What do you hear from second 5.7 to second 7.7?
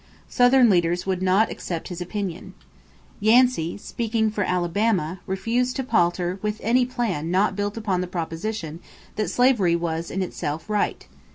to palter with any plan not